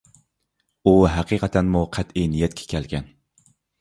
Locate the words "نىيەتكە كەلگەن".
2.33-3.13